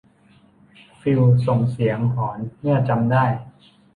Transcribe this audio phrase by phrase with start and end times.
[0.99, 3.25] ฟิลส่งเสียงหอนเมื่อจำได้